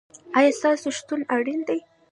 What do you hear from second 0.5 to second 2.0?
ستاسو شتون اړین دی؟